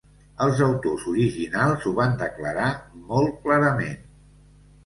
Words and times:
Els 0.45 0.61
autors 0.67 1.03
originals 1.11 1.85
ho 1.85 1.93
van 1.99 2.17
declarar 2.23 2.73
molt 3.13 3.39
clarament. 3.45 4.01